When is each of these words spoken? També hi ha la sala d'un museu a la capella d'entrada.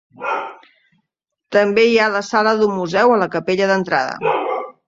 També 1.57 1.85
hi 1.89 1.99
ha 2.05 2.09
la 2.15 2.23
sala 2.31 2.57
d'un 2.63 2.75
museu 2.81 3.17
a 3.19 3.23
la 3.25 3.31
capella 3.37 3.73
d'entrada. 3.75 4.35